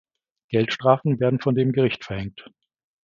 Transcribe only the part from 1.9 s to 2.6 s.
verhängt.